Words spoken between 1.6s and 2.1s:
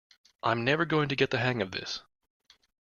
of this.